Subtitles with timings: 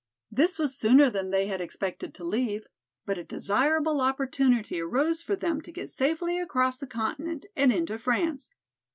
[0.31, 2.65] This was sooner than they had expected to leave,
[3.05, 7.99] but a desirable opportunity arose for them to get safely across the continent and into
[7.99, 8.51] France.